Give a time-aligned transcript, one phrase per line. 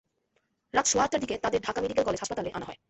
[0.73, 2.79] রাত সোয়া আটটার দিকে তাঁদের ঢাকা মেডিকেল কলেজ হাসপাতালে আনা হয়।